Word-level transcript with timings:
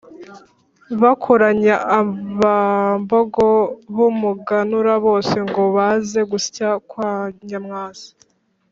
bakoranya 1.01 1.75
abambogo 1.99 3.47
b’umuganura 3.95 4.93
bose 5.05 5.35
ngo 5.47 5.63
baze 5.75 6.19
gusya 6.31 6.69
kwa 6.89 7.11
nyamwasa 7.47 8.09